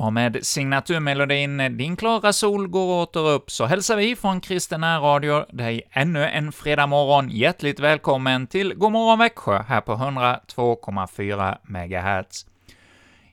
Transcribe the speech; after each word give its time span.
Ja, 0.00 0.10
med 0.10 0.46
signaturmelodin 0.46 1.76
”Din 1.76 1.96
klara 1.96 2.32
sol 2.32 2.68
går 2.68 3.02
åter 3.02 3.28
upp” 3.28 3.50
så 3.50 3.66
hälsar 3.66 3.96
vi 3.96 4.16
från 4.16 4.40
Kristen 4.40 4.84
Radio 5.00 5.44
dig 5.52 5.82
ännu 5.90 6.24
en 6.24 6.52
fredag 6.52 6.86
morgon 6.86 7.30
hjärtligt 7.30 7.80
välkommen 7.80 8.46
till 8.46 8.74
Godmorgon 8.74 9.18
Växjö 9.18 9.62
här 9.62 9.80
på 9.80 9.92
102,4 9.92 11.56
MHz. 11.62 12.46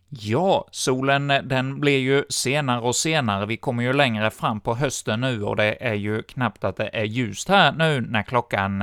Ja, 0.09 0.67
solen 0.71 1.27
den 1.27 1.79
blir 1.79 1.99
ju 1.99 2.23
senare 2.29 2.81
och 2.81 2.95
senare, 2.95 3.45
vi 3.45 3.57
kommer 3.57 3.83
ju 3.83 3.93
längre 3.93 4.31
fram 4.31 4.59
på 4.59 4.75
hösten 4.75 5.21
nu 5.21 5.43
och 5.43 5.55
det 5.55 5.77
är 5.87 5.93
ju 5.93 6.21
knappt 6.21 6.63
att 6.63 6.77
det 6.77 6.89
är 6.93 7.03
ljust 7.03 7.49
här 7.49 7.71
nu 7.71 8.01
när 8.01 8.23
klockan 8.23 8.81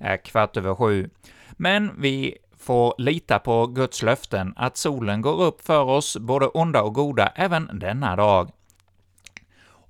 är 0.00 0.16
kvart 0.24 0.56
över 0.56 0.74
sju. 0.74 1.10
Men 1.50 1.90
vi 1.98 2.34
får 2.60 2.94
lita 2.98 3.38
på 3.38 3.66
Guds 3.66 4.02
löften, 4.02 4.52
att 4.56 4.76
solen 4.76 5.20
går 5.20 5.42
upp 5.42 5.66
för 5.66 5.82
oss, 5.82 6.16
både 6.16 6.46
onda 6.46 6.82
och 6.82 6.94
goda, 6.94 7.32
även 7.34 7.78
denna 7.78 8.16
dag. 8.16 8.50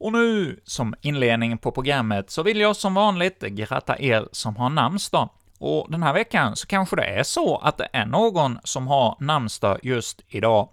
Och 0.00 0.12
nu, 0.12 0.60
som 0.64 0.94
inledning 1.00 1.58
på 1.58 1.70
programmet, 1.70 2.30
så 2.30 2.42
vill 2.42 2.60
jag 2.60 2.76
som 2.76 2.94
vanligt 2.94 3.40
gratta 3.40 3.98
er 3.98 4.28
som 4.32 4.56
har 4.56 4.70
namnsdag. 4.70 5.28
Och 5.58 5.86
den 5.90 6.02
här 6.02 6.12
veckan 6.12 6.56
så 6.56 6.66
kanske 6.66 6.96
det 6.96 7.04
är 7.04 7.22
så 7.22 7.56
att 7.56 7.78
det 7.78 7.88
är 7.92 8.06
någon 8.06 8.58
som 8.64 8.86
har 8.86 9.16
namnsdag 9.20 9.78
just 9.82 10.20
idag. 10.28 10.68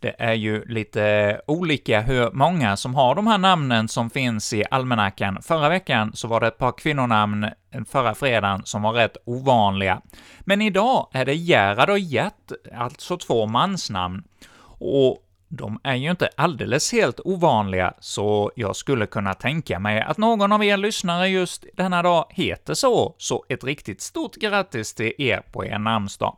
Det 0.00 0.14
är 0.18 0.32
ju 0.32 0.64
lite 0.64 1.40
olika 1.46 2.00
hur 2.00 2.30
många 2.30 2.76
som 2.76 2.94
har 2.94 3.14
de 3.14 3.26
här 3.26 3.38
namnen 3.38 3.88
som 3.88 4.10
finns 4.10 4.52
i 4.52 4.64
almanackan. 4.70 5.42
Förra 5.42 5.68
veckan 5.68 6.10
så 6.14 6.28
var 6.28 6.40
det 6.40 6.46
ett 6.46 6.58
par 6.58 6.72
kvinnonamn 6.72 7.46
förra 7.88 8.14
fredagen 8.14 8.62
som 8.64 8.82
var 8.82 8.92
rätt 8.92 9.16
ovanliga. 9.24 10.02
Men 10.40 10.62
idag 10.62 11.08
är 11.12 11.24
det 11.24 11.34
Gerhard 11.34 11.90
och 11.90 11.98
Gert, 11.98 12.52
alltså 12.76 13.16
två 13.16 13.46
mansnamn. 13.46 14.24
Och 14.78 15.22
de 15.48 15.80
är 15.82 15.94
ju 15.94 16.10
inte 16.10 16.28
alldeles 16.36 16.92
helt 16.92 17.20
ovanliga, 17.24 17.94
så 18.00 18.52
jag 18.56 18.76
skulle 18.76 19.06
kunna 19.06 19.34
tänka 19.34 19.78
mig 19.78 20.00
att 20.00 20.18
någon 20.18 20.52
av 20.52 20.64
er 20.64 20.76
lyssnare 20.76 21.28
just 21.28 21.64
denna 21.76 22.02
dag 22.02 22.26
heter 22.30 22.74
så, 22.74 23.14
så 23.18 23.44
ett 23.48 23.64
riktigt 23.64 24.00
stort 24.00 24.34
grattis 24.34 24.94
till 24.94 25.12
er 25.18 25.42
på 25.52 25.64
er 25.64 25.78
namnsdag. 25.78 26.36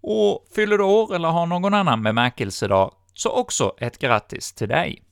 Och 0.00 0.46
fyller 0.54 0.78
du 0.78 0.84
år 0.84 1.14
eller 1.14 1.28
har 1.28 1.46
någon 1.46 1.74
annan 1.74 2.02
bemärkelsedag, 2.02 2.94
så 3.14 3.30
också 3.30 3.74
ett 3.78 3.98
grattis 3.98 4.52
till 4.52 4.68
dig. 4.68 5.02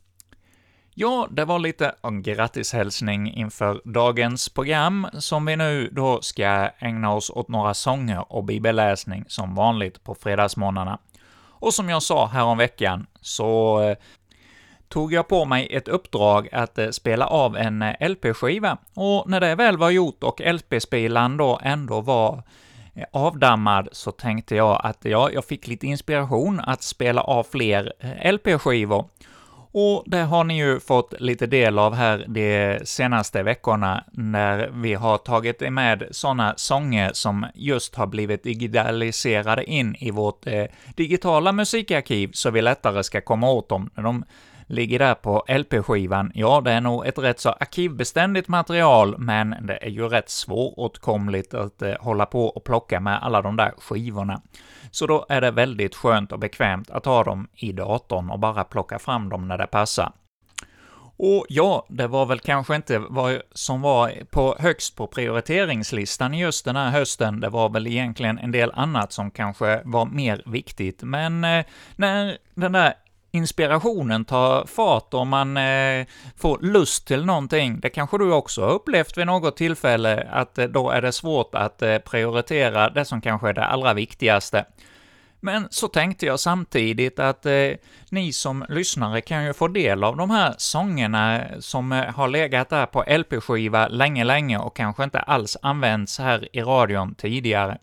Ja, 0.98 1.28
det 1.30 1.44
var 1.44 1.58
lite 1.58 1.94
en 2.02 2.22
grattishälsning 2.22 3.34
inför 3.34 3.80
dagens 3.84 4.48
program, 4.48 5.06
som 5.18 5.46
vi 5.46 5.56
nu 5.56 5.88
då 5.92 6.20
ska 6.22 6.70
ägna 6.78 7.14
oss 7.14 7.30
åt 7.30 7.48
några 7.48 7.74
sånger 7.74 8.32
och 8.32 8.44
bibelläsning 8.44 9.24
som 9.28 9.54
vanligt 9.54 10.04
på 10.04 10.14
fredagsmorgnarna. 10.14 10.98
Och 11.58 11.74
som 11.74 11.88
jag 11.88 12.02
sa 12.02 12.26
häromveckan, 12.26 13.06
så 13.20 13.80
eh, 13.80 13.96
tog 14.88 15.12
jag 15.12 15.28
på 15.28 15.44
mig 15.44 15.68
ett 15.70 15.88
uppdrag 15.88 16.48
att 16.52 16.78
eh, 16.78 16.90
spela 16.90 17.26
av 17.26 17.56
en 17.56 17.82
eh, 17.82 18.08
LP-skiva, 18.08 18.78
och 18.94 19.30
när 19.30 19.40
det 19.40 19.54
väl 19.54 19.78
var 19.78 19.90
gjort 19.90 20.22
och 20.22 20.40
LP-spelaren 20.40 21.36
då 21.36 21.60
ändå 21.62 22.00
var 22.00 22.42
avdammad 23.10 23.88
så 23.92 24.12
tänkte 24.12 24.56
jag 24.56 24.80
att 24.84 25.04
ja, 25.04 25.30
jag 25.30 25.44
fick 25.44 25.66
lite 25.66 25.86
inspiration 25.86 26.60
att 26.60 26.82
spela 26.82 27.20
av 27.20 27.44
fler 27.44 27.92
eh, 28.00 28.32
LP-skivor. 28.32 29.08
Och 29.78 30.04
det 30.06 30.22
har 30.22 30.44
ni 30.44 30.58
ju 30.58 30.80
fått 30.80 31.14
lite 31.20 31.46
del 31.46 31.78
av 31.78 31.94
här 31.94 32.24
de 32.28 32.78
senaste 32.84 33.42
veckorna, 33.42 34.04
när 34.12 34.70
vi 34.72 34.94
har 34.94 35.18
tagit 35.18 35.72
med 35.72 36.08
sådana 36.10 36.54
sånger 36.56 37.10
som 37.12 37.46
just 37.54 37.94
har 37.94 38.06
blivit 38.06 38.42
digitaliserade 38.42 39.64
in 39.64 39.94
i 39.94 40.10
vårt 40.10 40.46
eh, 40.46 40.64
digitala 40.94 41.52
musikarkiv, 41.52 42.30
så 42.32 42.50
vi 42.50 42.62
lättare 42.62 43.02
ska 43.02 43.20
komma 43.20 43.50
åt 43.50 43.68
dem 43.68 43.90
när 43.94 44.02
de 44.02 44.24
ligger 44.66 44.98
där 44.98 45.14
på 45.14 45.44
LP-skivan. 45.48 46.32
Ja, 46.34 46.60
det 46.60 46.72
är 46.72 46.80
nog 46.80 47.06
ett 47.06 47.18
rätt 47.18 47.40
så 47.40 47.50
arkivbeständigt 47.50 48.48
material, 48.48 49.18
men 49.18 49.56
det 49.62 49.76
är 49.76 49.90
ju 49.90 50.08
rätt 50.08 50.30
svåråtkomligt 50.30 51.54
att 51.54 51.82
eh, 51.82 51.94
hålla 52.00 52.26
på 52.26 52.46
och 52.46 52.64
plocka 52.64 53.00
med 53.00 53.22
alla 53.22 53.42
de 53.42 53.56
där 53.56 53.74
skivorna. 53.78 54.42
Så 54.90 55.06
då 55.06 55.26
är 55.28 55.40
det 55.40 55.50
väldigt 55.50 55.94
skönt 55.94 56.32
och 56.32 56.38
bekvämt 56.38 56.90
att 56.90 57.04
ha 57.04 57.24
dem 57.24 57.48
i 57.54 57.72
datorn 57.72 58.30
och 58.30 58.38
bara 58.38 58.64
plocka 58.64 58.98
fram 58.98 59.28
dem 59.28 59.48
när 59.48 59.58
det 59.58 59.66
passar. 59.66 60.12
Och 61.18 61.46
ja, 61.48 61.86
det 61.88 62.06
var 62.06 62.26
väl 62.26 62.40
kanske 62.40 62.76
inte 62.76 62.98
vad 62.98 63.40
som 63.52 63.80
var 63.80 64.12
på 64.30 64.56
högst 64.58 64.96
på 64.96 65.06
prioriteringslistan 65.06 66.34
just 66.34 66.64
den 66.64 66.76
här 66.76 66.90
hösten, 66.90 67.40
det 67.40 67.48
var 67.48 67.68
väl 67.68 67.86
egentligen 67.86 68.38
en 68.38 68.52
del 68.52 68.72
annat 68.74 69.12
som 69.12 69.30
kanske 69.30 69.82
var 69.84 70.06
mer 70.06 70.42
viktigt, 70.46 71.02
men 71.02 71.44
eh, 71.44 71.64
när 71.96 72.38
den 72.54 72.72
där 72.72 72.94
inspirationen 73.36 74.24
tar 74.24 74.66
fart 74.66 75.14
och 75.14 75.26
man 75.26 75.56
eh, 75.56 76.06
får 76.36 76.58
lust 76.62 77.06
till 77.06 77.24
någonting. 77.24 77.80
Det 77.80 77.88
kanske 77.88 78.18
du 78.18 78.32
också 78.32 78.60
har 78.60 78.70
upplevt 78.72 79.18
vid 79.18 79.26
något 79.26 79.56
tillfälle, 79.56 80.28
att 80.32 80.58
eh, 80.58 80.64
då 80.64 80.90
är 80.90 81.02
det 81.02 81.12
svårt 81.12 81.54
att 81.54 81.82
eh, 81.82 81.98
prioritera 81.98 82.90
det 82.90 83.04
som 83.04 83.20
kanske 83.20 83.48
är 83.48 83.52
det 83.52 83.64
allra 83.64 83.94
viktigaste. 83.94 84.64
Men 85.40 85.68
så 85.70 85.88
tänkte 85.88 86.26
jag 86.26 86.40
samtidigt 86.40 87.18
att 87.18 87.46
eh, 87.46 87.70
ni 88.10 88.32
som 88.32 88.64
lyssnare 88.68 89.20
kan 89.20 89.44
ju 89.44 89.52
få 89.52 89.68
del 89.68 90.04
av 90.04 90.16
de 90.16 90.30
här 90.30 90.54
sångerna 90.58 91.36
eh, 91.36 91.58
som 91.58 91.92
eh, 91.92 92.04
har 92.04 92.28
legat 92.28 92.68
där 92.68 92.86
på 92.86 93.04
LP-skiva 93.18 93.88
länge, 93.88 94.24
länge 94.24 94.58
och 94.58 94.76
kanske 94.76 95.04
inte 95.04 95.18
alls 95.18 95.56
använts 95.62 96.18
här 96.18 96.48
i 96.56 96.60
radion 96.60 97.14
tidigare. 97.14 97.78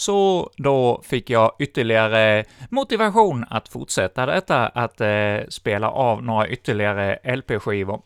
Så 0.00 0.50
då 0.56 1.02
fick 1.04 1.30
jag 1.30 1.52
ytterligare 1.58 2.44
motivation 2.68 3.44
att 3.50 3.68
fortsätta 3.68 4.26
detta, 4.26 4.68
att 4.68 5.00
eh, 5.00 5.38
spela 5.48 5.90
av 5.90 6.22
några 6.22 6.48
ytterligare 6.48 7.18
LP-skivor. 7.36 8.02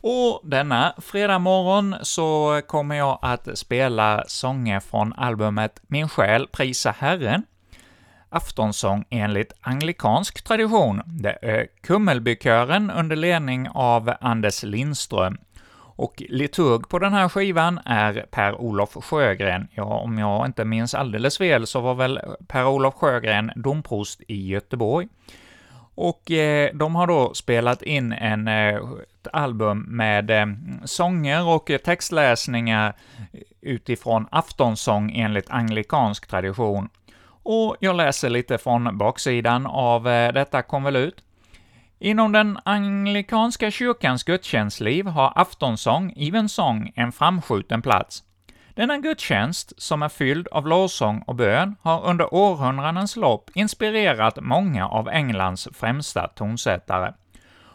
Och 0.00 0.40
denna 0.44 0.94
fredag 0.98 1.38
morgon 1.38 1.94
så 2.02 2.60
kommer 2.66 2.94
jag 2.94 3.18
att 3.22 3.58
spela 3.58 4.24
sånger 4.26 4.80
från 4.80 5.12
albumet 5.12 5.80
Min 5.86 6.08
själ 6.08 6.48
prisa 6.52 6.94
Herren, 6.98 7.42
aftonsång 8.28 9.04
enligt 9.10 9.52
anglikansk 9.60 10.44
tradition. 10.44 11.02
Det 11.06 11.38
är 11.42 11.66
Kummelbykören 11.82 12.90
under 12.90 13.16
ledning 13.16 13.68
av 13.74 14.14
Anders 14.20 14.62
Lindström. 14.62 15.38
Och 15.96 16.22
liturg 16.28 16.88
på 16.88 16.98
den 16.98 17.12
här 17.12 17.28
skivan 17.28 17.80
är 17.84 18.26
Per-Olof 18.30 19.04
Sjögren. 19.04 19.68
Ja, 19.74 19.84
om 19.84 20.18
jag 20.18 20.46
inte 20.46 20.64
minns 20.64 20.94
alldeles 20.94 21.38
fel 21.38 21.66
så 21.66 21.80
var 21.80 21.94
väl 21.94 22.20
Per-Olof 22.46 22.94
Sjögren 22.94 23.52
domprost 23.56 24.22
i 24.28 24.48
Göteborg. 24.48 25.08
Och 25.94 26.30
eh, 26.30 26.70
de 26.74 26.94
har 26.94 27.06
då 27.06 27.34
spelat 27.34 27.82
in 27.82 28.12
en, 28.12 28.48
eh, 28.48 28.74
ett 28.74 29.28
album 29.32 29.86
med 29.88 30.30
eh, 30.30 30.46
sånger 30.84 31.48
och 31.48 31.70
textläsningar 31.84 32.94
utifrån 33.60 34.26
aftonsång 34.30 35.12
enligt 35.16 35.50
anglikansk 35.50 36.26
tradition. 36.26 36.88
Och 37.42 37.76
jag 37.80 37.96
läser 37.96 38.30
lite 38.30 38.58
från 38.58 38.98
baksidan 38.98 39.66
av 39.66 40.08
eh, 40.08 40.32
detta 40.32 40.62
konvolut. 40.62 41.22
Inom 41.98 42.32
den 42.32 42.58
anglikanska 42.64 43.70
kyrkans 43.70 44.24
gudstjänstliv 44.24 45.06
har 45.06 45.32
aftonsång, 45.36 46.12
evensång, 46.16 46.92
en 46.94 47.12
framskjuten 47.12 47.82
plats. 47.82 48.22
Denna 48.74 48.98
gudstjänst, 48.98 49.72
som 49.82 50.02
är 50.02 50.08
fylld 50.08 50.48
av 50.48 50.66
lovsång 50.66 51.22
och 51.26 51.34
bön, 51.34 51.76
har 51.82 52.04
under 52.04 52.34
århundradens 52.34 53.16
lopp 53.16 53.50
inspirerat 53.54 54.38
många 54.40 54.88
av 54.88 55.08
Englands 55.08 55.68
främsta 55.72 56.28
tonsättare. 56.28 57.12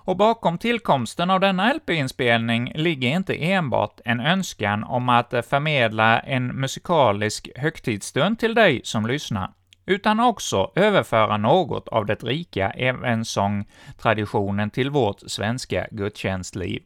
Och 0.10 0.18
bakom 0.18 0.57
tillkomsten 0.57 1.30
av 1.30 1.39
denna 1.39 1.74
LP-inspelning 1.74 2.72
ligger 2.75 3.10
inte 3.10 3.44
enbart 3.44 4.00
en 4.06 4.19
önskan 4.19 4.83
om 4.83 5.10
att 5.10 5.30
förmedla 5.30 6.19
en 6.19 6.48
musikalisk 6.48 7.50
högtidsstund 7.56 8.39
till 8.39 8.56
dig 8.56 8.81
som 8.83 9.06
lyssnar, 9.06 9.51
utan 9.89 10.19
också 10.19 10.71
överföra 10.75 11.38
något 11.38 11.88
av 11.88 12.06
det 12.06 12.24
rika 12.24 12.69
evensångtraditionen 12.69 14.69
till 14.69 14.89
vårt 14.89 15.19
svenska 15.27 15.88
gudstjänstliv. 15.91 16.83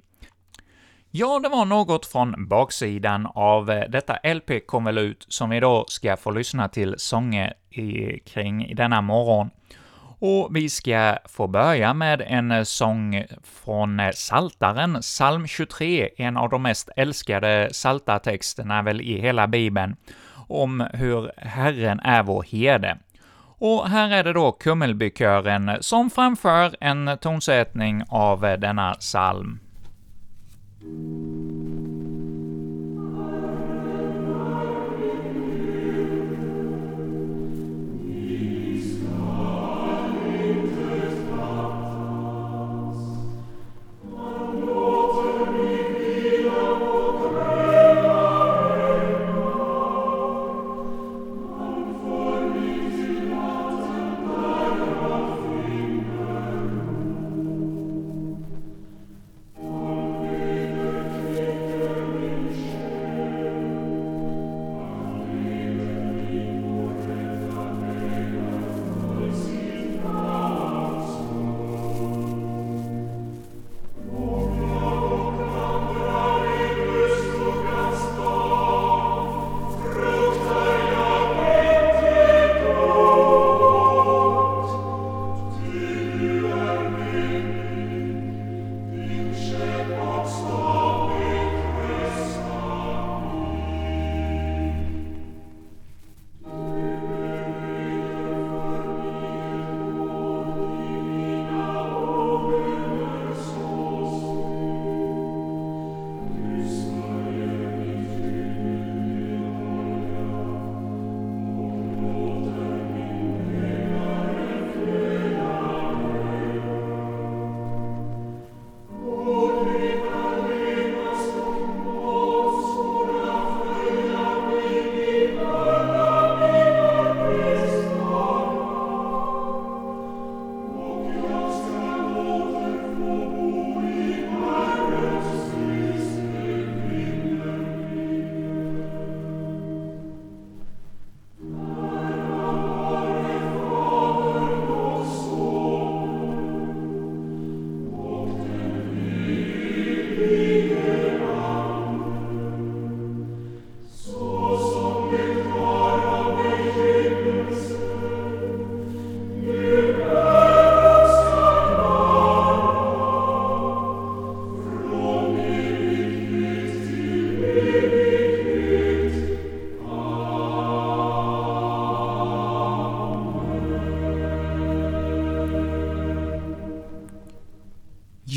Ja, 1.12 1.40
det 1.40 1.50
var 1.50 1.66
något 1.66 2.06
från 2.06 2.48
baksidan 2.48 3.28
av 3.36 3.72
eh, 3.72 3.90
detta 3.90 4.20
LP-konvolut 4.34 5.26
som 5.30 5.50
vi 5.50 5.60
då 5.60 5.86
ska 5.88 6.18
få 6.18 6.32
lyssna 6.32 6.70
till 6.70 6.96
sånger 6.98 7.54
i, 7.70 8.20
kring 8.20 8.76
denna 8.76 9.02
morgon. 9.02 9.50
Och 10.20 10.56
vi 10.56 10.70
ska 10.70 11.18
få 11.26 11.48
börja 11.48 11.94
med 11.94 12.24
en 12.28 12.52
eh, 12.52 12.64
sång 12.64 13.24
från 13.44 14.00
eh, 14.00 14.12
Saltaren, 14.12 14.98
psalm 15.02 15.48
23, 15.48 16.10
en 16.18 16.38
av 16.38 16.50
de 16.50 16.62
mest 16.62 16.90
älskade 16.96 17.70
saltartexterna 17.72 18.82
väl 18.82 19.02
i 19.02 19.22
hela 19.22 19.48
Bibeln 19.48 19.96
om 20.54 20.88
hur 20.94 21.32
Herren 21.38 22.00
är 22.00 22.24
vår 22.24 22.44
herde. 22.44 22.98
Och 23.58 23.90
här 23.90 24.12
är 24.12 24.24
det 24.24 24.34
då 24.34 24.52
Kummelbykören 24.52 25.72
som 25.82 26.10
framför 26.10 26.76
en 26.80 27.18
tonsättning 27.22 28.04
av 28.10 28.42
denna 28.42 28.94
psalm. 28.94 29.60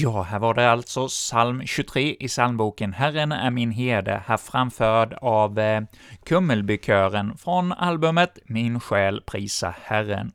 Ja, 0.06 0.22
här 0.22 0.38
var 0.38 0.54
det 0.54 0.70
alltså 0.70 1.08
psalm 1.08 1.66
23 1.66 2.16
i 2.20 2.28
psalmboken 2.28 2.92
”Herren 2.92 3.32
är 3.32 3.50
min 3.50 3.70
herde”, 3.70 4.22
här 4.26 4.36
framförd 4.36 5.12
av 5.20 5.58
eh, 5.58 5.82
Kummelbykören 6.24 7.36
från 7.36 7.72
albumet 7.72 8.38
”Min 8.44 8.80
själ 8.80 9.22
prisa 9.26 9.74
Herren”. 9.82 10.32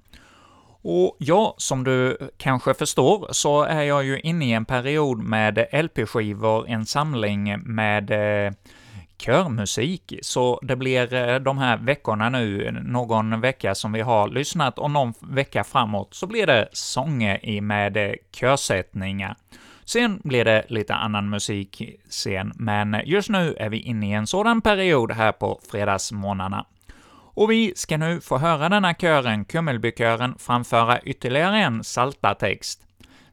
Och 0.81 1.15
ja, 1.19 1.55
som 1.57 1.83
du 1.83 2.17
kanske 2.37 2.73
förstår 2.73 3.27
så 3.31 3.63
är 3.63 3.81
jag 3.81 4.03
ju 4.03 4.19
inne 4.19 4.45
i 4.45 4.51
en 4.51 4.65
period 4.65 5.17
med 5.17 5.67
LP-skivor, 5.71 6.67
en 6.67 6.85
samling 6.85 7.59
med 7.59 8.11
eh, 8.11 8.53
körmusik, 9.17 10.13
så 10.21 10.59
det 10.63 10.75
blir 10.75 11.13
eh, 11.13 11.39
de 11.39 11.57
här 11.57 11.77
veckorna 11.77 12.29
nu, 12.29 12.71
någon 12.83 13.41
vecka 13.41 13.75
som 13.75 13.91
vi 13.91 14.01
har 14.01 14.27
lyssnat, 14.27 14.79
och 14.79 14.91
någon 14.91 15.13
vecka 15.21 15.63
framåt 15.63 16.13
så 16.13 16.27
blir 16.27 16.47
det 16.47 16.69
sånger 16.71 17.61
med 17.61 17.97
eh, 17.97 18.13
körsättningar. 18.31 19.35
Sen 19.91 20.21
blir 20.23 20.45
det 20.45 20.65
lite 20.67 20.93
annan 20.95 21.29
musik 21.29 21.99
sen, 22.09 22.51
men 22.55 23.01
just 23.05 23.29
nu 23.29 23.55
är 23.59 23.69
vi 23.69 23.79
inne 23.79 24.09
i 24.09 24.11
en 24.11 24.27
sådan 24.27 24.61
period 24.61 25.11
här 25.11 25.31
på 25.31 25.59
fredagsmorgnarna. 25.71 26.65
Och 27.33 27.51
vi 27.51 27.73
ska 27.75 27.97
nu 27.97 28.21
få 28.21 28.37
höra 28.37 28.69
denna 28.69 28.93
kören, 28.93 29.45
Kummelbykören, 29.45 30.35
framföra 30.37 31.01
ytterligare 31.01 31.57
en 31.57 31.83
saltartext. 31.83 32.81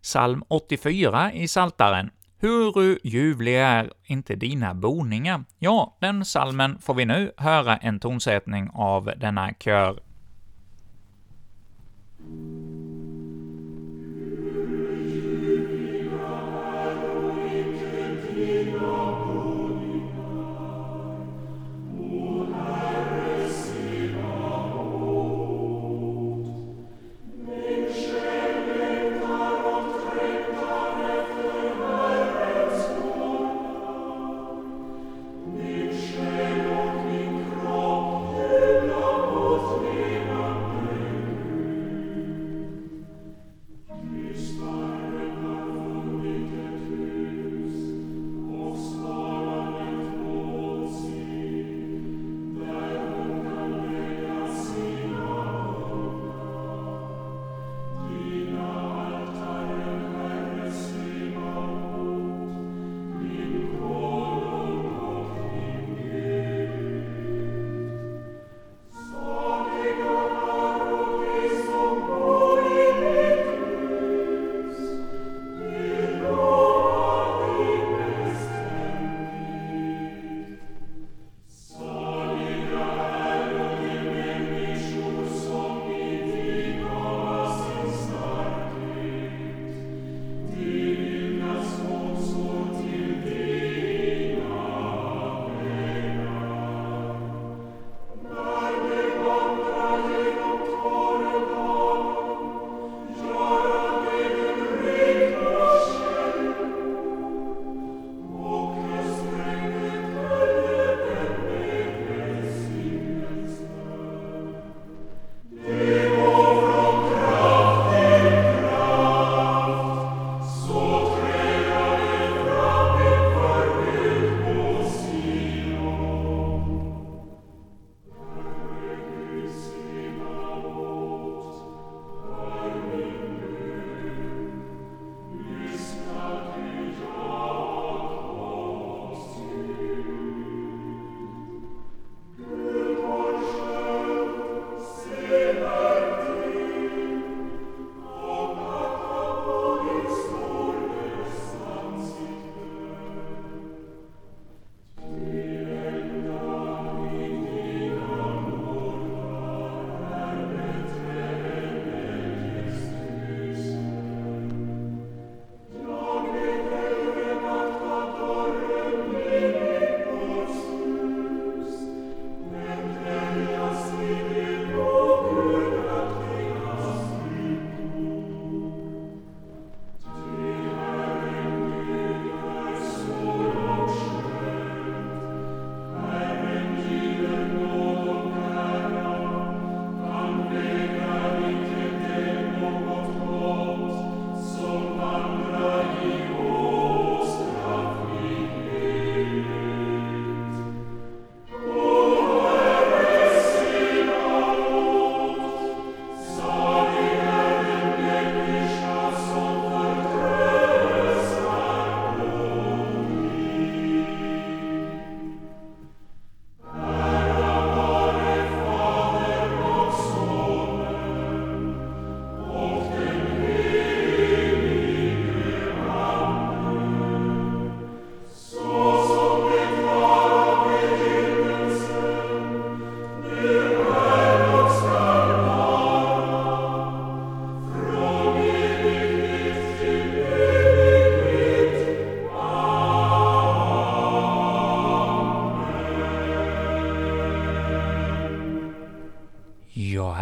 Psalm 0.03 0.43
84 0.49 1.33
i 1.33 1.49
Saltaren. 1.49 2.11
Huru 2.41 2.99
ljuvliga 3.05 3.67
är 3.67 3.93
inte 4.05 4.37
dina 4.37 4.75
boningar? 4.75 5.45
Ja, 5.59 5.97
den 6.01 6.25
salmen 6.25 6.79
får 6.81 6.95
vi 6.95 7.05
nu 7.05 7.33
höra 7.37 7.77
en 7.77 8.01
tonsättning 8.01 8.71
av 8.73 9.13
denna 9.17 9.53
kör. 9.53 10.01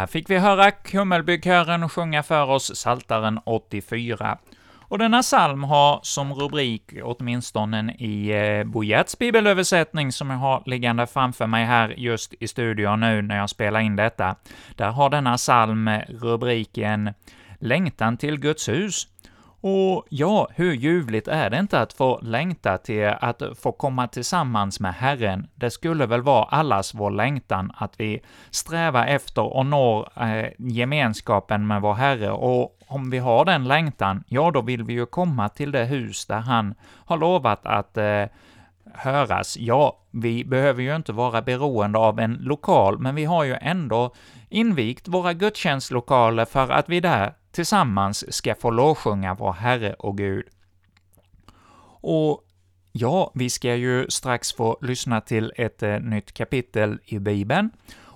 Här 0.07 0.11
fick 0.11 0.29
vi 0.29 0.37
höra 0.37 0.71
Kummelbykören 0.71 1.89
sjunga 1.89 2.23
för 2.23 2.49
oss 2.49 2.75
Saltaren 2.75 3.39
84. 3.45 4.37
Och 4.79 4.97
denna 4.97 5.21
psalm 5.21 5.63
har 5.63 5.99
som 6.03 6.33
rubrik, 6.33 6.93
åtminstone 7.03 7.93
i 7.99 8.29
eh, 8.31 8.63
Bojets 8.63 9.17
bibelöversättning, 9.19 10.11
som 10.11 10.29
jag 10.29 10.37
har 10.37 10.63
liggande 10.65 11.07
framför 11.07 11.47
mig 11.47 11.65
här 11.65 11.89
just 11.97 12.33
i 12.39 12.47
studion 12.47 12.99
nu 12.99 13.21
när 13.21 13.37
jag 13.37 13.49
spelar 13.49 13.79
in 13.79 13.95
detta, 13.95 14.35
där 14.75 14.89
har 14.89 15.09
denna 15.09 15.37
psalm 15.37 15.87
eh, 15.87 16.01
rubriken 16.09 17.13
”Längtan 17.59 18.17
till 18.17 18.39
Guds 18.39 18.69
hus”. 18.69 19.07
Och 19.61 20.05
ja, 20.09 20.47
hur 20.55 20.73
ljuvligt 20.73 21.27
är 21.27 21.49
det 21.49 21.59
inte 21.59 21.81
att 21.81 21.93
få 21.93 22.19
längta 22.21 22.77
till 22.77 23.07
att 23.19 23.41
få 23.61 23.71
komma 23.71 24.07
tillsammans 24.07 24.79
med 24.79 24.93
Herren? 24.93 25.47
Det 25.55 25.71
skulle 25.71 26.05
väl 26.05 26.21
vara 26.21 26.43
allas 26.43 26.93
vår 26.93 27.11
längtan 27.11 27.71
att 27.75 27.99
vi 27.99 28.21
strävar 28.51 29.07
efter 29.07 29.41
och 29.41 29.65
når 29.65 30.09
eh, 30.15 30.49
gemenskapen 30.57 31.67
med 31.67 31.81
vår 31.81 31.93
Herre, 31.93 32.31
och 32.31 32.77
om 32.87 33.09
vi 33.09 33.17
har 33.17 33.45
den 33.45 33.67
längtan, 33.67 34.23
ja, 34.27 34.51
då 34.51 34.61
vill 34.61 34.83
vi 34.83 34.93
ju 34.93 35.05
komma 35.05 35.49
till 35.49 35.71
det 35.71 35.85
hus 35.85 36.25
där 36.25 36.39
han 36.39 36.75
har 37.05 37.17
lovat 37.17 37.65
att 37.65 37.97
eh, 37.97 38.23
höras. 38.93 39.57
Ja, 39.57 39.99
vi 40.11 40.45
behöver 40.45 40.83
ju 40.83 40.95
inte 40.95 41.11
vara 41.11 41.41
beroende 41.41 41.99
av 41.99 42.19
en 42.19 42.33
lokal, 42.33 42.99
men 42.99 43.15
vi 43.15 43.25
har 43.25 43.43
ju 43.43 43.55
ändå 43.61 44.13
invigt 44.49 45.07
våra 45.07 45.33
gudstjänstlokaler 45.33 46.45
för 46.45 46.71
att 46.71 46.89
vi 46.89 46.99
där 46.99 47.33
tillsammans 47.57 48.33
ska 48.33 48.55
få 48.55 48.71
lovsjunga 48.71 49.33
vår 49.33 49.53
Herre 49.53 49.93
och 49.93 50.17
Gud. 50.17 50.45
Och 52.01 52.43
ja, 52.91 53.31
vi 53.35 53.49
ska 53.49 53.75
ju 53.75 54.05
strax 54.09 54.53
få 54.53 54.77
lyssna 54.81 55.21
till 55.21 55.53
ett 55.55 55.83
eh, 55.83 55.99
nytt 55.99 56.33
kapitel 56.33 56.99
i 57.05 57.19
Bibeln, 57.19 57.69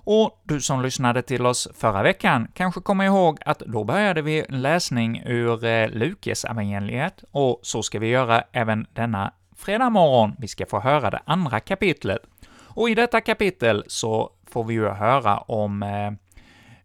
och 0.04 0.42
du 0.44 0.62
som 0.62 0.82
lyssnade 0.82 1.22
till 1.22 1.46
oss 1.46 1.68
förra 1.74 2.04
veckan 2.04 2.48
kanske 2.54 2.82
kommer 2.82 3.06
ihåg 3.06 3.38
att 3.46 3.60
då 3.60 3.84
började 3.84 4.22
vi 4.22 4.46
läsning 4.50 5.24
ur 5.26 5.66
eh, 5.66 5.90
Lukas 5.90 6.46
evangeliet 6.46 7.24
och 7.32 7.60
så 7.64 7.84
ska 7.84 8.00
vi 8.00 8.08
göra 8.08 8.44
även 8.52 8.88
denna 8.94 9.34
fredag 9.56 9.90
morgon. 9.90 10.36
Vi 10.40 10.48
ska 10.48 10.66
få 10.66 10.80
höra 10.80 11.10
det 11.10 11.22
andra 11.26 11.60
kapitlet. 11.60 12.22
Och 12.64 12.90
i 12.90 12.96
detta 12.96 13.22
kapitel 13.22 13.84
så 13.88 14.32
får 14.48 14.64
vi 14.64 14.74
ju 14.74 14.88
höra 14.88 15.38
om 15.38 15.84
eh, 15.84 16.12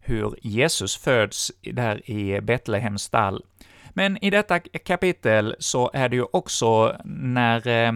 hur 0.07 0.35
Jesus 0.41 0.97
föds 0.97 1.51
där 1.61 2.09
i 2.09 2.41
Betlehems 2.41 3.03
stall. 3.03 3.43
Men 3.89 4.23
i 4.23 4.29
detta 4.29 4.59
kapitel 4.59 5.55
så 5.59 5.91
är 5.93 6.09
det 6.09 6.15
ju 6.15 6.25
också 6.33 6.95
när 7.05 7.67
eh, 7.67 7.91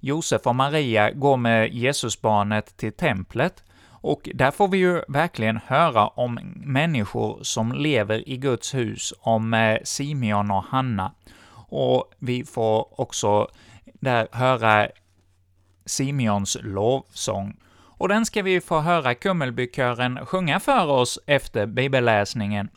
Josef 0.00 0.46
och 0.46 0.54
Maria 0.54 1.10
går 1.10 1.36
med 1.36 1.74
Jesusbarnet 1.74 2.76
till 2.76 2.92
templet, 2.92 3.64
och 4.00 4.28
där 4.34 4.50
får 4.50 4.68
vi 4.68 4.78
ju 4.78 5.02
verkligen 5.08 5.60
höra 5.66 6.06
om 6.06 6.38
människor 6.56 7.38
som 7.42 7.72
lever 7.72 8.28
i 8.28 8.36
Guds 8.36 8.74
hus, 8.74 9.14
om 9.20 9.54
eh, 9.54 9.78
Simeon 9.84 10.50
och 10.50 10.64
Hanna. 10.64 11.12
Och 11.70 12.12
vi 12.18 12.44
får 12.44 13.00
också 13.00 13.48
där 13.84 14.28
höra 14.32 14.88
Simeons 15.86 16.56
lovsång. 16.60 17.56
Och 17.98 18.08
den 18.08 18.26
ska 18.26 18.42
vi 18.42 18.60
få 18.60 18.80
höra 18.80 19.14
Kummelbykören 19.14 20.26
sjunga 20.26 20.60
för 20.60 20.86
oss 20.86 21.18
efter 21.26 21.66
bibelläsningen. 21.66 22.68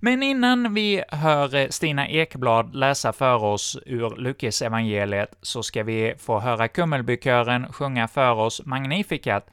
Men 0.00 0.22
innan 0.22 0.74
vi 0.74 1.02
hör 1.08 1.70
Stina 1.70 2.08
Ekblad 2.08 2.74
läsa 2.74 3.12
för 3.12 3.44
oss 3.44 3.78
ur 3.86 4.16
Lukas 4.16 4.62
evangeliet 4.62 5.34
så 5.42 5.62
ska 5.62 5.82
vi 5.82 6.14
få 6.18 6.40
höra 6.40 6.68
Kummelbykören 6.68 7.72
sjunga 7.72 8.08
för 8.08 8.32
oss 8.32 8.62
Magnificat, 8.64 9.46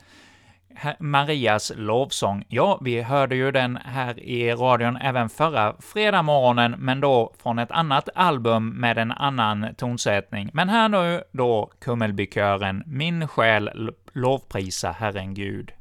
Marias 1.00 1.72
lovsång. 1.76 2.46
Ja, 2.48 2.80
vi 2.82 3.02
hörde 3.02 3.36
ju 3.36 3.52
den 3.52 3.78
här 3.86 4.20
i 4.20 4.52
radion 4.52 4.98
även 4.98 5.30
förra 5.30 5.76
fredag 5.80 6.22
morgonen, 6.22 6.76
men 6.78 7.00
då 7.00 7.34
från 7.44 7.60
ett 7.60 7.72
annat 7.72 8.10
album 8.16 8.70
med 8.70 8.98
en 8.98 9.12
annan 9.12 9.68
tonsättning. 9.78 10.50
Men 10.54 10.70
här 10.70 10.90
nu 10.90 11.24
då 11.32 11.72
Kummelbykören 11.80 12.84
Min 12.86 13.28
själ 13.28 13.92
lovprisa 14.14 14.92
Herren 14.92 15.34
Gud. 15.34 15.72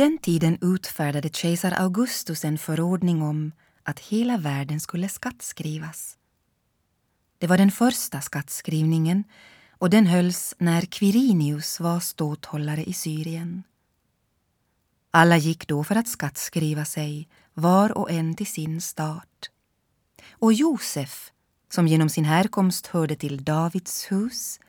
Den 0.00 0.18
tiden 0.18 0.58
utfärdade 0.60 1.28
kejsar 1.28 1.72
Augustus 1.72 2.44
en 2.44 2.58
förordning 2.58 3.22
om 3.22 3.52
att 3.82 4.00
hela 4.00 4.36
världen 4.36 4.80
skulle 4.80 5.08
skattskrivas. 5.08 6.16
Det 7.38 7.46
var 7.46 7.58
den 7.58 7.70
första 7.70 8.20
skattskrivningen 8.20 9.24
och 9.78 9.90
den 9.90 10.06
hölls 10.06 10.54
när 10.58 10.82
Quirinius 10.82 11.80
var 11.80 12.00
ståthållare 12.00 12.84
i 12.84 12.92
Syrien. 12.92 13.62
Alla 15.10 15.36
gick 15.36 15.68
då 15.68 15.84
för 15.84 15.96
att 15.96 16.08
skattskriva 16.08 16.84
sig, 16.84 17.28
var 17.54 17.98
och 17.98 18.10
en 18.10 18.34
till 18.34 18.46
sin 18.46 18.80
stat. 18.80 19.50
Och 20.30 20.52
Josef, 20.52 21.32
som 21.72 21.88
genom 21.88 22.08
sin 22.08 22.24
härkomst 22.24 22.86
hörde 22.86 23.16
till 23.16 23.44
Davids 23.44 24.12
hus, 24.12 24.60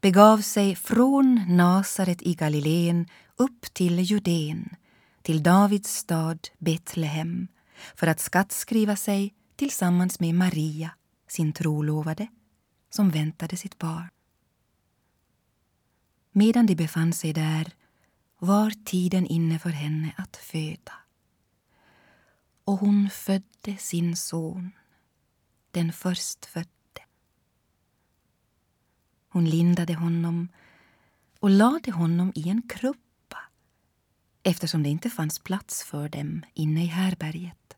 begav 0.00 0.38
sig 0.38 0.76
från 0.76 1.44
Nasaret 1.48 2.22
i 2.22 2.34
Galileen 2.34 3.06
upp 3.38 3.74
till 3.74 3.98
Judeen, 3.98 4.76
till 5.22 5.42
Davids 5.42 5.94
stad 5.94 6.48
Betlehem, 6.58 7.48
för 7.94 8.06
att 8.06 8.20
skattskriva 8.20 8.96
sig 8.96 9.34
tillsammans 9.56 10.20
med 10.20 10.34
Maria, 10.34 10.90
sin 11.28 11.52
trolovade, 11.52 12.26
som 12.90 13.10
väntade 13.10 13.56
sitt 13.56 13.78
barn. 13.78 14.08
Medan 16.32 16.66
de 16.66 16.74
befann 16.74 17.12
sig 17.12 17.32
där 17.32 17.72
var 18.38 18.70
tiden 18.84 19.26
inne 19.26 19.58
för 19.58 19.70
henne 19.70 20.14
att 20.16 20.36
föda. 20.36 20.92
Och 22.64 22.78
hon 22.78 23.10
födde 23.10 23.76
sin 23.78 24.16
son, 24.16 24.72
den 25.70 25.92
förstfödde. 25.92 26.68
Hon 29.28 29.44
lindade 29.44 29.94
honom 29.94 30.48
och 31.40 31.50
lade 31.50 31.92
honom 31.92 32.32
i 32.34 32.48
en 32.48 32.62
krubb 32.62 33.07
eftersom 34.48 34.82
det 34.82 34.88
inte 34.88 35.10
fanns 35.10 35.38
plats 35.38 35.82
för 35.82 36.08
dem 36.08 36.44
inne 36.54 36.84
i 36.84 36.86
härberget. 36.86 37.76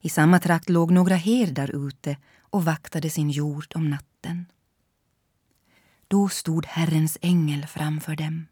I 0.00 0.08
samma 0.08 0.38
trakt 0.38 0.68
låg 0.68 0.90
några 0.90 1.16
herdar 1.16 1.88
ute 1.88 2.16
och 2.40 2.64
vaktade 2.64 3.10
sin 3.10 3.30
jord 3.30 3.72
om 3.74 3.90
natten. 3.90 4.46
Då 6.08 6.28
stod 6.28 6.66
Herrens 6.66 7.18
ängel 7.20 7.66
framför 7.66 8.16
dem 8.16 8.46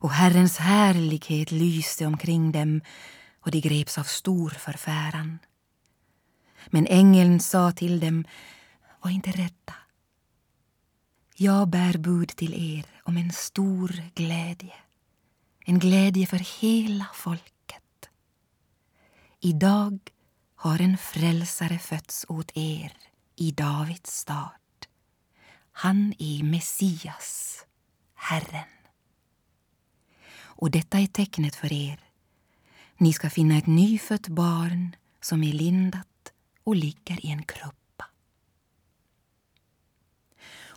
och 0.00 0.10
Herrens 0.10 0.56
härlighet 0.56 1.50
lyste 1.50 2.06
omkring 2.06 2.52
dem 2.52 2.80
och 3.40 3.50
de 3.50 3.60
greps 3.60 3.98
av 3.98 4.04
stor 4.04 4.50
förfäran. 4.50 5.38
Men 6.66 6.86
ängeln 6.86 7.40
sa 7.40 7.72
till 7.72 8.00
dem, 8.00 8.24
var 9.00 9.10
inte 9.10 9.30
rädda. 9.30 9.74
Jag 11.40 11.68
bär 11.68 11.98
bud 11.98 12.28
till 12.28 12.78
er 12.78 12.86
om 13.02 13.16
en 13.16 13.32
stor 13.32 14.02
glädje, 14.14 14.74
en 15.64 15.78
glädje 15.78 16.26
för 16.26 16.60
hela 16.60 17.06
folket. 17.14 18.08
Idag 19.40 19.98
har 20.54 20.80
en 20.80 20.98
frälsare 20.98 21.78
fötts 21.78 22.26
åt 22.28 22.50
er 22.54 22.92
i 23.36 23.50
Davids 23.50 24.16
stad. 24.16 24.86
Han 25.72 26.14
är 26.18 26.42
Messias, 26.42 27.58
Herren. 28.14 28.68
Och 30.40 30.70
detta 30.70 30.98
är 30.98 31.06
tecknet 31.06 31.54
för 31.54 31.72
er. 31.72 32.00
Ni 32.96 33.12
ska 33.12 33.30
finna 33.30 33.58
ett 33.58 33.66
nyfött 33.66 34.28
barn 34.28 34.96
som 35.20 35.42
är 35.44 35.52
lindat 35.52 36.32
och 36.64 36.76
ligger 36.76 37.26
i 37.26 37.30
en 37.30 37.42
krubb. 37.42 37.74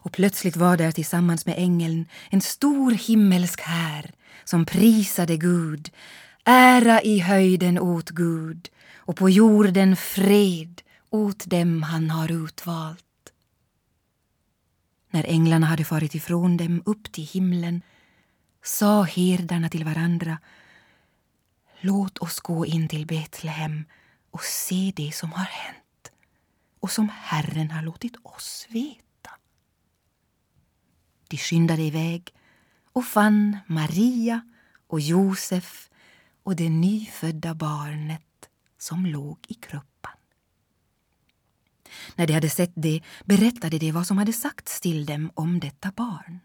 Och 0.03 0.11
plötsligt 0.11 0.55
var 0.55 0.77
där 0.77 0.91
tillsammans 0.91 1.45
med 1.45 1.55
ängeln 1.57 2.05
en 2.29 2.41
stor 2.41 2.91
himmelsk 2.91 3.61
här 3.61 4.11
som 4.43 4.65
prisade 4.65 5.37
Gud. 5.37 5.91
Ära 6.45 7.01
i 7.01 7.19
höjden 7.19 7.79
åt 7.79 8.09
Gud 8.09 8.69
och 8.95 9.15
på 9.15 9.29
jorden 9.29 9.95
fred 9.95 10.81
åt 11.09 11.45
dem 11.45 11.83
han 11.83 12.09
har 12.09 12.31
utvalt. 12.31 13.05
När 15.11 15.25
änglarna 15.27 15.67
hade 15.67 15.83
farit 15.83 16.15
ifrån 16.15 16.57
dem 16.57 16.83
upp 16.85 17.11
till 17.11 17.27
himlen 17.27 17.81
sa 18.63 19.03
herdarna 19.03 19.69
till 19.69 19.83
varandra 19.83 20.37
Låt 21.83 22.17
oss 22.17 22.39
gå 22.39 22.65
in 22.65 22.87
till 22.87 23.05
Betlehem 23.07 23.85
och 24.31 24.43
se 24.43 24.93
det 24.95 25.11
som 25.11 25.31
har 25.31 25.43
hänt 25.43 26.11
och 26.79 26.91
som 26.91 27.09
Herren 27.09 27.71
har 27.71 27.81
låtit 27.81 28.15
oss 28.23 28.67
veta. 28.69 29.10
De 31.31 31.37
skyndade 31.37 31.81
iväg 31.81 32.33
och 32.93 33.05
fann 33.05 33.57
Maria 33.67 34.41
och 34.87 34.99
Josef 34.99 35.89
och 36.43 36.55
det 36.55 36.69
nyfödda 36.69 37.55
barnet 37.55 38.49
som 38.77 39.05
låg 39.05 39.45
i 39.47 39.53
kruppan. 39.53 40.17
När 42.15 42.27
de 42.27 42.33
hade 42.33 42.49
sett 42.49 42.71
det 42.75 43.01
berättade 43.25 43.77
de 43.77 43.91
vad 43.91 44.07
som 44.07 44.17
hade 44.17 44.33
sagts 44.33 44.81
till 44.81 45.05
dem 45.05 45.31
om 45.33 45.59
detta 45.59 45.91
barn. 45.91 46.39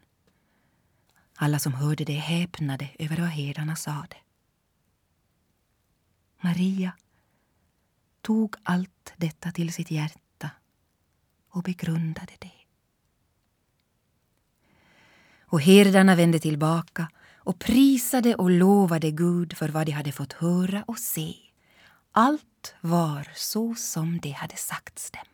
Alla 1.36 1.58
som 1.58 1.74
hörde 1.74 2.04
det 2.04 2.12
häpnade 2.12 2.88
över 2.98 3.16
vad 3.16 3.28
herdarna 3.28 3.76
sade. 3.76 4.16
Maria 6.40 6.92
tog 8.20 8.56
allt 8.62 9.12
detta 9.16 9.52
till 9.52 9.72
sitt 9.72 9.90
hjärta 9.90 10.50
och 11.50 11.62
begrundade 11.62 12.32
det. 12.38 12.55
Och 15.56 15.62
herdarna 15.62 16.14
vände 16.14 16.38
tillbaka 16.38 17.08
och 17.36 17.58
prisade 17.58 18.34
och 18.34 18.50
lovade 18.50 19.10
Gud 19.10 19.56
för 19.56 19.68
vad 19.68 19.86
de 19.86 19.92
hade 19.92 20.12
fått 20.12 20.32
höra 20.32 20.84
och 20.86 20.98
se. 20.98 21.34
Allt 22.12 22.74
var 22.80 23.28
så 23.34 23.74
som 23.74 24.20
det 24.20 24.30
hade 24.30 24.56
sagts 24.56 25.10
dem. 25.10 25.24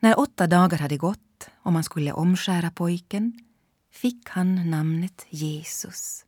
När 0.00 0.18
åtta 0.18 0.46
dagar 0.46 0.78
hade 0.78 0.96
gått 0.96 1.48
och 1.62 1.72
man 1.72 1.84
skulle 1.84 2.12
omskära 2.12 2.70
pojken 2.70 3.44
fick 3.90 4.28
han 4.28 4.70
namnet 4.70 5.26
Jesus, 5.28 6.24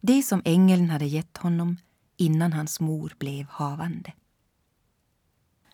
det 0.00 0.22
som 0.22 0.42
ängeln 0.44 0.90
hade 0.90 1.06
gett 1.06 1.36
honom 1.36 1.76
innan 2.16 2.52
hans 2.52 2.80
mor 2.80 3.14
blev 3.18 3.46
havande. 3.50 4.12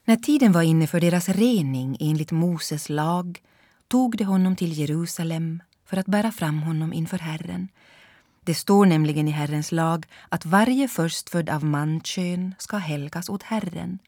När 0.05 0.17
tiden 0.17 0.53
var 0.53 0.63
inne 0.63 0.87
för 0.87 1.01
deras 1.01 1.29
rening 1.29 1.97
enligt 2.01 2.31
Moses 2.31 2.89
lag 2.89 3.41
tog 3.89 4.17
de 4.17 4.25
honom 4.25 4.57
till 4.57 4.79
Jerusalem 4.79 5.63
för 5.85 5.97
att 5.97 6.07
bära 6.07 6.33
fram 6.33 6.63
honom 6.63 6.93
inför 6.93 7.19
Herren. 7.19 7.69
Det 8.41 8.55
står 8.55 8.87
nämligen 8.87 9.29
i 9.29 9.31
Herrens 9.31 9.73
lag 9.73 10.07
att 10.29 10.47
varje 10.47 10.89
förstfödd 10.89 11.51
av 11.51 11.65
mankön 11.65 12.55
ska 12.59 12.77
helgas 12.77 13.29
åt 13.29 13.43
Herren 13.43 13.99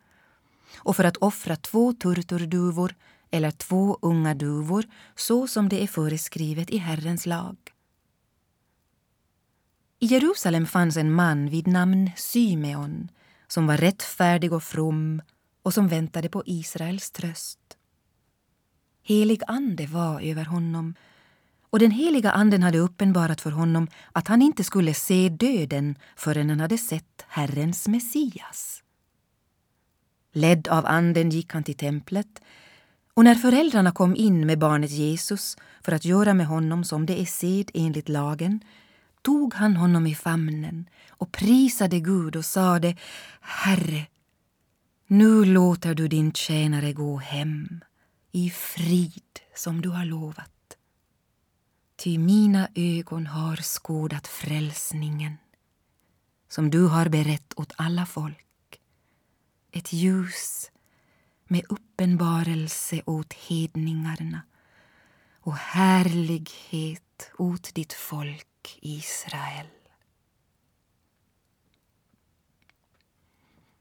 och 0.76 0.96
för 0.96 1.04
att 1.04 1.16
offra 1.16 1.56
två 1.56 1.92
turturduvor 1.92 2.94
eller 3.30 3.50
två 3.50 3.98
unga 4.02 4.34
duvor 4.34 4.84
så 5.14 5.46
som 5.46 5.68
det 5.68 5.82
är 5.82 5.86
föreskrivet 5.86 6.70
i 6.70 6.78
Herrens 6.78 7.26
lag. 7.26 7.56
I 9.98 10.06
Jerusalem 10.06 10.66
fanns 10.66 10.96
en 10.96 11.12
man 11.12 11.48
vid 11.48 11.66
namn 11.66 12.10
Symeon 12.16 13.08
som 13.48 13.66
var 13.66 13.76
rättfärdig 13.76 14.52
och 14.52 14.62
from 14.62 15.22
och 15.62 15.74
som 15.74 15.88
väntade 15.88 16.28
på 16.28 16.42
Israels 16.46 17.10
tröst. 17.10 17.75
Helig 19.08 19.42
ande 19.46 19.86
var 19.86 20.20
över 20.20 20.44
honom 20.44 20.94
och 21.70 21.78
den 21.78 21.90
heliga 21.90 22.30
anden 22.30 22.62
hade 22.62 22.78
uppenbarat 22.78 23.40
för 23.40 23.50
honom 23.50 23.88
att 24.12 24.28
han 24.28 24.42
inte 24.42 24.64
skulle 24.64 24.94
se 24.94 25.28
döden 25.28 25.98
förrän 26.16 26.50
han 26.50 26.60
hade 26.60 26.78
sett 26.78 27.24
Herrens 27.28 27.88
Messias. 27.88 28.82
Ledd 30.32 30.68
av 30.68 30.86
anden 30.86 31.30
gick 31.30 31.52
han 31.52 31.64
till 31.64 31.76
templet 31.76 32.42
och 33.14 33.24
när 33.24 33.34
föräldrarna 33.34 33.92
kom 33.92 34.16
in 34.16 34.46
med 34.46 34.58
barnet 34.58 34.90
Jesus 34.90 35.56
för 35.82 35.92
att 35.92 36.04
göra 36.04 36.34
med 36.34 36.46
honom 36.46 36.84
som 36.84 37.06
det 37.06 37.20
är 37.20 37.24
sed 37.24 37.70
enligt 37.74 38.08
lagen 38.08 38.60
tog 39.22 39.54
han 39.54 39.76
honom 39.76 40.06
i 40.06 40.14
famnen 40.14 40.88
och 41.08 41.32
prisade 41.32 42.00
Gud 42.00 42.36
och 42.36 42.44
sade 42.44 42.96
Herre, 43.40 44.06
nu 45.06 45.44
låter 45.44 45.94
du 45.94 46.08
din 46.08 46.32
tjänare 46.32 46.92
gå 46.92 47.16
hem 47.16 47.80
i 48.36 48.50
frid 48.50 49.40
som 49.54 49.80
du 49.80 49.88
har 49.88 50.04
lovat. 50.04 50.76
Ty 51.96 52.18
mina 52.18 52.68
ögon 52.74 53.26
har 53.26 53.56
skådat 53.56 54.26
frälsningen 54.26 55.36
som 56.48 56.70
du 56.70 56.86
har 56.86 57.08
berett 57.08 57.52
åt 57.56 57.72
alla 57.76 58.06
folk. 58.06 58.80
Ett 59.72 59.92
ljus 59.92 60.70
med 61.44 61.64
uppenbarelse 61.68 63.02
åt 63.06 63.32
hedningarna 63.32 64.42
och 65.40 65.56
härlighet 65.56 67.30
åt 67.38 67.74
ditt 67.74 67.92
folk 67.92 68.78
Israel. 68.82 69.66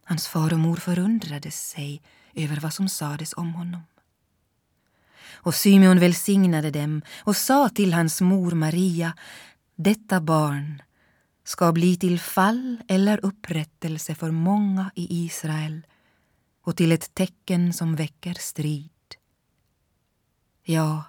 Hans 0.04 0.28
far 0.28 0.54
och 0.54 0.60
mor 0.60 0.78
förundrade 0.78 1.52
sig 1.52 2.02
över 2.34 2.60
vad 2.60 2.74
som 2.74 2.90
sades 2.90 3.34
om 3.34 3.54
honom. 3.54 3.82
Och 5.36 5.56
Symeon 5.56 6.00
välsignade 6.00 6.72
dem 6.72 7.02
och 7.18 7.36
sa 7.36 7.70
till 7.70 7.94
hans 7.94 8.22
mor 8.22 8.52
Maria, 8.52 9.14
detta 9.76 10.22
barn 10.22 10.82
ska 11.44 11.72
bli 11.72 11.96
till 11.98 12.20
fall 12.20 12.84
eller 12.88 13.26
upprättelse 13.26 14.16
för 14.16 14.32
många 14.32 14.92
i 14.96 15.26
Israel 15.26 15.86
och 16.62 16.78
till 16.78 16.92
ett 16.92 17.14
tecken 17.14 17.74
som 17.74 17.96
väcker 17.96 18.34
strid. 18.34 18.92
Ja, 20.64 21.04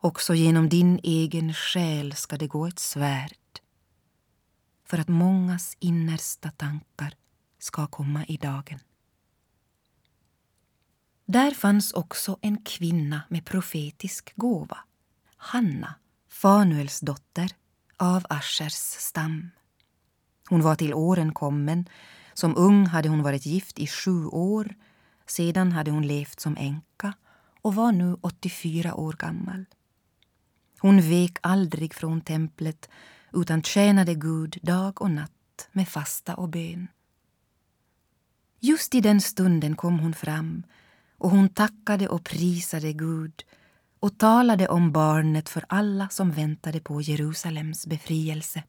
också 0.00 0.34
genom 0.34 0.68
din 0.68 1.00
egen 1.02 1.54
själ 1.54 2.12
ska 2.12 2.36
det 2.36 2.46
gå 2.46 2.66
ett 2.66 2.78
svärd 2.78 3.60
för 4.84 4.98
att 4.98 5.08
mångas 5.08 5.76
innersta 5.80 6.50
tankar 6.50 7.14
ska 7.58 7.86
komma 7.86 8.24
i 8.24 8.36
dagen. 8.36 8.80
Där 11.26 11.50
fanns 11.50 11.92
också 11.92 12.38
en 12.40 12.62
kvinna 12.62 13.22
med 13.28 13.44
profetisk 13.44 14.32
gåva, 14.36 14.78
Hanna, 15.36 15.94
Fanuels 16.28 17.00
dotter 17.00 17.50
av 17.96 18.26
Aschers 18.28 18.72
stam. 18.72 19.50
Hon 20.48 20.62
var 20.62 20.74
till 20.74 20.94
åren 20.94 21.34
kommen. 21.34 21.88
Som 22.34 22.56
ung 22.56 22.86
hade 22.86 23.08
hon 23.08 23.22
varit 23.22 23.46
gift 23.46 23.78
i 23.78 23.86
sju 23.86 24.26
år. 24.26 24.74
Sedan 25.26 25.72
hade 25.72 25.90
hon 25.90 26.06
levt 26.06 26.40
som 26.40 26.56
änka 26.56 27.12
och 27.62 27.74
var 27.74 27.92
nu 27.92 28.16
84 28.20 28.94
år 28.94 29.12
gammal. 29.12 29.64
Hon 30.78 31.00
vek 31.00 31.38
aldrig 31.40 31.94
från 31.94 32.20
templet 32.20 32.88
utan 33.32 33.62
tjänade 33.62 34.14
Gud 34.14 34.58
dag 34.62 35.02
och 35.02 35.10
natt 35.10 35.68
med 35.72 35.88
fasta 35.88 36.34
och 36.34 36.48
bön. 36.48 36.88
Just 38.60 38.94
i 38.94 39.00
den 39.00 39.20
stunden 39.20 39.76
kom 39.76 39.98
hon 39.98 40.14
fram 40.14 40.62
och 41.18 41.30
hon 41.30 41.48
tackade 41.48 42.08
och 42.08 42.24
prisade 42.24 42.92
Gud 42.92 43.44
och 44.00 44.18
talade 44.18 44.68
om 44.68 44.92
barnet 44.92 45.48
för 45.48 45.64
alla 45.68 46.08
som 46.08 46.30
väntade 46.30 46.80
på 46.80 47.00
Jerusalems 47.00 47.86
befrielse. 47.86 48.62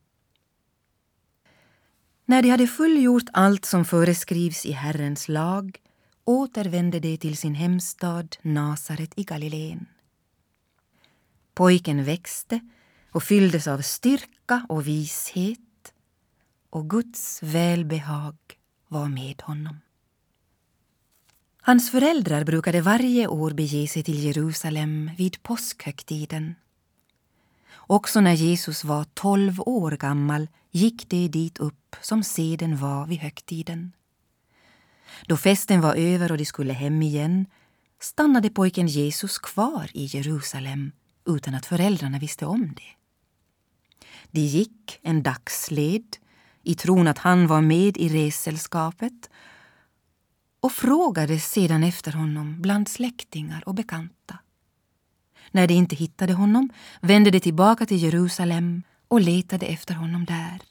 När 2.25 2.41
de 2.41 2.49
hade 2.49 2.67
fullgjort 2.67 3.29
allt 3.33 3.65
som 3.65 3.85
föreskrivs 3.85 4.65
i 4.65 4.71
Herrens 4.71 5.29
lag 5.29 5.77
återvände 6.25 6.99
de 6.99 7.17
till 7.17 7.37
sin 7.37 7.55
hemstad 7.55 8.35
Nasaret 8.41 9.13
i 9.15 9.23
Galileen. 9.23 9.85
Pojken 11.53 12.03
växte 12.03 12.59
och 13.11 13.23
fylldes 13.23 13.67
av 13.67 13.81
styrka 13.81 14.65
och 14.69 14.87
vishet 14.87 15.93
och 16.69 16.89
Guds 16.89 17.43
välbehag 17.43 18.37
var 18.87 19.07
med 19.07 19.41
honom. 19.41 19.77
Hans 21.67 21.91
föräldrar 21.91 22.43
brukade 22.43 22.81
varje 22.81 23.27
år 23.27 23.51
bege 23.51 23.87
sig 23.87 24.03
till 24.03 24.23
Jerusalem 24.23 25.11
vid 25.17 25.43
påskhögtiden. 25.43 26.55
Också 27.75 28.21
när 28.21 28.33
Jesus 28.33 28.83
var 28.83 29.03
tolv 29.03 29.61
år 29.61 29.91
gammal 29.91 30.47
gick 30.71 31.09
de 31.09 31.27
dit 31.27 31.57
upp 31.57 31.95
som 32.01 32.23
seden 32.23 32.77
var 32.77 33.07
vid 33.07 33.19
högtiden. 33.19 33.91
Då 35.25 35.37
festen 35.37 35.81
var 35.81 35.95
över 35.95 36.31
och 36.31 36.37
de 36.37 36.45
skulle 36.45 36.73
hem 36.73 37.01
igen 37.01 37.45
stannade 37.99 38.49
pojken 38.49 38.87
Jesus 38.87 39.37
kvar 39.37 39.89
i 39.93 40.05
Jerusalem 40.05 40.91
utan 41.25 41.55
att 41.55 41.65
föräldrarna 41.65 42.19
visste 42.19 42.45
om 42.45 42.73
det. 42.75 42.93
De 44.31 44.41
gick 44.41 44.99
en 45.01 45.23
dagsled 45.23 46.17
i 46.63 46.75
tron 46.75 47.07
att 47.07 47.17
han 47.17 47.47
var 47.47 47.61
med 47.61 47.97
i 47.97 48.09
ressällskapet 48.09 49.29
och 50.67 50.73
frågade 50.73 51.39
sedan 51.39 51.83
efter 51.83 52.11
honom 52.11 52.61
bland 52.61 52.87
släktingar 52.87 53.63
och 53.65 53.75
bekanta. 53.75 54.39
När 55.51 55.67
de 55.67 55.73
inte 55.73 55.95
hittade 55.95 56.33
honom 56.33 56.69
vände 57.01 57.31
de 57.31 57.39
tillbaka 57.39 57.85
till 57.85 58.03
Jerusalem 58.03 58.83
och 59.07 59.21
letade 59.21 59.65
efter 59.65 59.93
honom 59.95 60.25
där. 60.25 60.61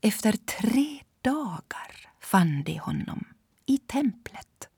Efter 0.00 0.32
tre 0.32 1.00
dagar 1.20 2.08
fann 2.20 2.62
de 2.62 2.78
honom 2.78 3.24
i 3.66 3.78
templet 3.78 4.68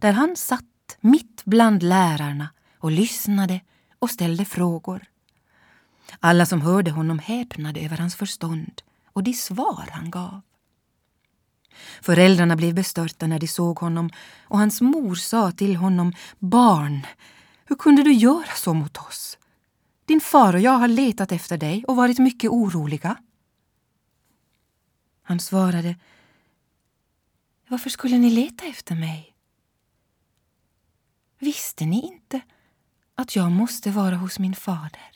där 0.00 0.12
han 0.12 0.36
satt 0.36 0.98
mitt 1.00 1.44
bland 1.44 1.82
lärarna 1.82 2.48
och 2.78 2.90
lyssnade 2.90 3.60
och 3.98 4.10
ställde 4.10 4.44
frågor. 4.44 5.04
Alla 6.20 6.46
som 6.46 6.60
hörde 6.60 6.90
honom 6.90 7.18
häpnade 7.18 7.80
över 7.80 7.96
hans 7.96 8.16
förstånd 8.16 8.82
och 9.12 9.22
de 9.22 9.32
svar 9.32 9.88
han 9.92 10.10
gav. 10.10 10.40
Föräldrarna 12.02 12.56
blev 12.56 12.74
bestörta 12.74 13.26
när 13.26 13.38
de 13.38 13.48
såg 13.48 13.78
honom 13.78 14.10
och 14.42 14.58
hans 14.58 14.80
mor 14.80 15.14
sa 15.14 15.52
till 15.52 15.76
honom 15.76 16.12
Barn, 16.38 17.06
hur 17.64 17.76
kunde 17.76 18.02
du 18.02 18.12
göra 18.12 18.54
så 18.56 18.74
mot 18.74 18.96
oss? 18.96 19.38
Din 20.04 20.20
far 20.20 20.54
och 20.54 20.60
jag 20.60 20.72
har 20.78 20.88
letat 20.88 21.32
efter 21.32 21.58
dig 21.58 21.84
och 21.84 21.96
varit 21.96 22.18
mycket 22.18 22.50
oroliga. 22.50 23.16
Han 25.22 25.40
svarade 25.40 25.96
Varför 27.68 27.90
skulle 27.90 28.18
ni 28.18 28.30
leta 28.30 28.64
efter 28.64 28.94
mig? 28.94 29.34
Visste 31.38 31.86
ni 31.86 32.00
inte 32.02 32.40
att 33.14 33.36
jag 33.36 33.52
måste 33.52 33.90
vara 33.90 34.16
hos 34.16 34.38
min 34.38 34.54
fader? 34.54 35.10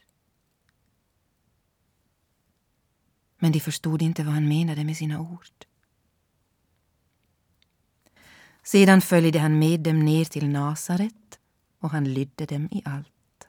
Men 3.39 3.53
de 3.53 3.61
förstod 3.61 4.03
inte 4.03 4.25
vad 4.25 4.35
han 4.35 4.49
menade 4.49 4.85
med 4.85 4.97
sina 4.97 5.21
ord. 5.21 5.68
Sedan 8.69 9.01
följde 9.01 9.39
han 9.39 9.59
med 9.59 9.81
dem 9.81 10.05
ner 10.05 10.25
till 10.25 10.49
Nasaret 10.49 11.39
och 11.79 11.91
han 11.91 12.13
lydde 12.13 12.47
dem 12.47 12.69
i 12.71 12.83
allt. 12.85 13.49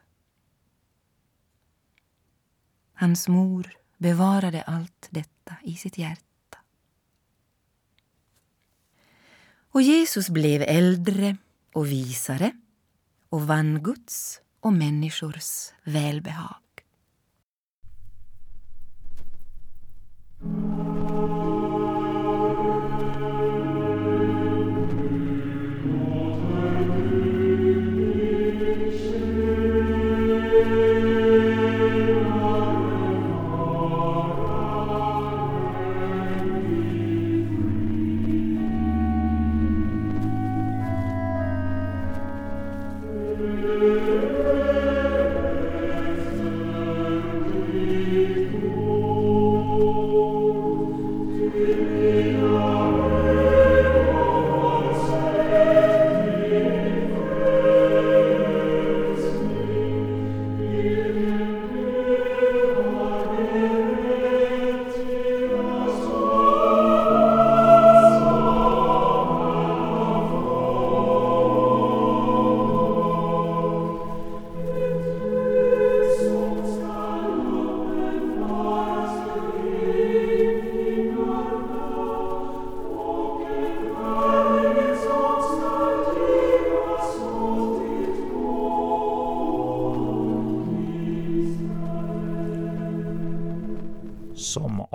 Hans 2.94 3.28
mor 3.28 3.72
bevarade 3.98 4.62
allt 4.62 5.08
detta 5.10 5.56
i 5.62 5.76
sitt 5.76 5.98
hjärta. 5.98 6.58
Och 9.70 9.82
Jesus 9.82 10.30
blev 10.30 10.62
äldre 10.62 11.36
och 11.72 11.86
visare 11.86 12.52
och 13.28 13.46
vann 13.46 13.82
Guds 13.82 14.40
och 14.60 14.72
människors 14.72 15.72
välbehag. 15.84 16.56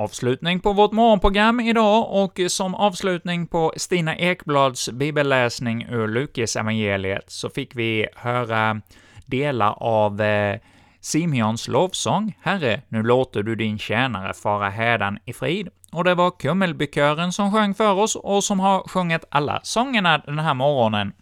Avslutning 0.06 0.60
på 0.60 0.74
vårt 0.74 0.91
morgonprogram 0.91 1.60
idag 1.60 2.08
och 2.12 2.39
som 2.48 2.76
avslutning 2.76 3.48
på 3.48 3.74
Stina 3.78 4.18
Ekblads 4.18 4.89
bibelläsning 4.89 5.86
ur 5.89 6.08
Lukas 6.08 6.56
evangeliet 6.56 7.24
så 7.28 7.50
fick 7.50 7.76
vi 7.76 8.08
höra 8.15 8.82
delar 9.26 9.84
av 9.84 10.22
eh, 10.22 10.60
Simeons 11.02 11.68
lovsång. 11.68 12.38
”Herre, 12.41 12.82
nu 12.88 13.04
låter 13.04 13.44
du 13.44 13.56
din 13.56 13.78
tjänare 13.78 14.34
fara 14.34 14.70
hädan 14.70 15.18
i 15.26 15.34
frid”, 15.34 15.70
och 15.91 16.04
det 16.04 16.15
var 16.15 16.32
Kummelbykören 16.32 17.32
som 17.32 17.52
sjöng 17.52 17.74
för 17.74 17.94
oss 17.94 18.15
och 18.15 18.44
som 18.44 18.60
har 18.60 18.88
sjungit 18.88 19.26
alla 19.30 19.60
sångerna 19.63 20.18
den 20.18 20.39
här 20.39 20.54
morgonen. 20.54 21.13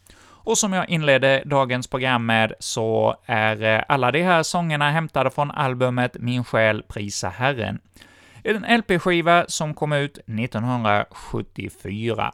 Och 0.46 0.58
som 0.58 0.74
jag 0.74 0.90
inledde 0.90 1.44
dagens 1.46 1.88
program 1.88 2.26
med 2.26 2.54
så 2.60 3.16
är 3.26 3.64
eh, 3.64 3.84
alla 3.88 4.12
de 4.12 4.24
här 4.24 4.44
sångerna 4.44 4.92
hämtade 4.92 5.30
från 5.30 5.52
albumet 5.52 6.18
Min 6.20 6.44
själ 6.44 6.84
prisa 6.84 7.30
Herren, 7.30 7.80
en 8.44 8.80
LP-skiva 8.80 9.46
som 9.48 9.74
kom 9.74 9.94
ut 9.94 10.18
1974. 10.18 12.34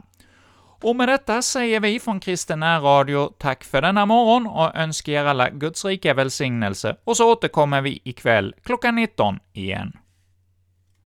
Och 0.82 0.96
med 0.96 1.08
detta 1.08 1.42
säger 1.42 1.80
vi 1.80 2.00
från 2.00 2.20
Kristen 2.20 2.62
Radio 2.62 3.32
tack 3.38 3.64
för 3.64 3.82
denna 3.82 4.06
morgon 4.06 4.46
och 4.46 4.76
önskar 4.76 5.12
er 5.12 5.24
alla 5.24 5.50
Guds 5.50 5.84
rika 5.84 6.14
välsignelse, 6.14 6.96
och 7.04 7.16
så 7.16 7.32
återkommer 7.32 7.80
vi 7.80 8.00
ikväll 8.04 8.54
klockan 8.62 8.94
19 8.94 9.38
igen. 9.52 9.92